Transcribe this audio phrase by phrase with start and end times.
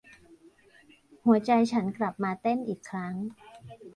[1.25, 3.13] หัวใจฉันกลับมาเต้นอีกครั้ง